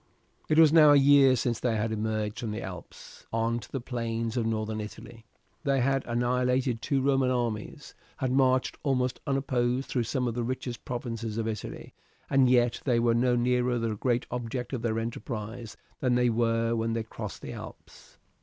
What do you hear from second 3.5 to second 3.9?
to the